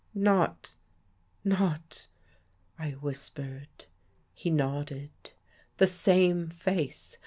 "Not... 0.15 0.75
Not...?" 1.43 2.07
I 2.79 2.93
whispered. 2.93 3.85
He 4.33 4.49
nodded." 4.49 5.11
The 5.77 5.85
same 5.85 6.49
face. 6.49 7.17